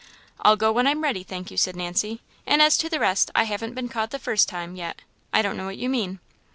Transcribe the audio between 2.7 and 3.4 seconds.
to the rest,